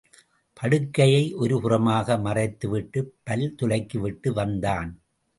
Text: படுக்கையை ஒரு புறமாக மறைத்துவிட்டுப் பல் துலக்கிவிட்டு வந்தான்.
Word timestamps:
படுக்கையை 0.59 1.33
ஒரு 1.33 1.57
புறமாக 1.57 2.15
மறைத்துவிட்டுப் 2.17 3.11
பல் 3.23 3.55
துலக்கிவிட்டு 3.61 4.31
வந்தான். 4.31 4.89